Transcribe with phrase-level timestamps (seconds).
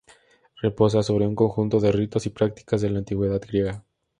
[0.59, 3.85] Reposa sobre un conjunto de ritos y prácticas de la antigüedad griega.